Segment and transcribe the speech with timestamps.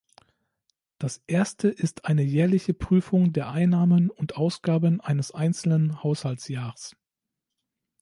[0.97, 6.95] Das erste ist eine jährliche Prüfung der Einnahmen und Ausgaben eines einzelnen Haushaltsjahrs.